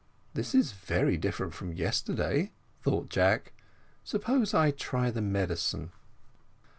[0.33, 2.51] "This is very different from yesterday,"
[2.81, 3.53] thought Jack;
[4.03, 5.91] "suppose I try the medicine?"